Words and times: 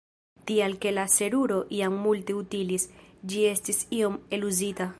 Tial 0.51 0.71
ke 0.85 0.93
la 0.97 1.03
seruro 1.15 1.57
jam 1.79 1.99
multe 2.05 2.37
utilis, 2.39 2.87
ĝi 3.33 3.45
estis 3.51 3.83
iom 3.99 4.17
eluzita. 4.39 4.89